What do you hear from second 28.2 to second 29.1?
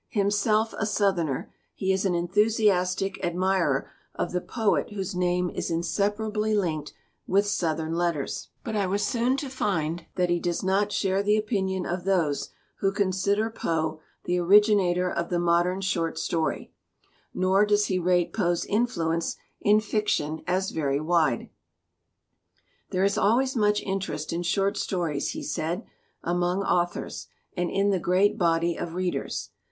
body of